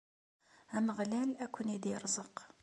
Ameɣlal 0.77 1.31
a 1.43 1.45
ken-id-irẓeq. 1.53 2.35